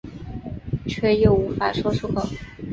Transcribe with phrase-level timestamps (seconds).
[0.87, 2.27] 却又无法说出口